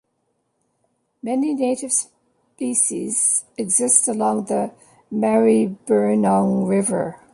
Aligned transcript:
Many 1.21 1.53
native 1.53 1.93
species 1.93 3.45
exist 3.55 4.07
along 4.07 4.45
the 4.45 4.73
Maribyrnong 5.13 6.67
River. 6.67 7.19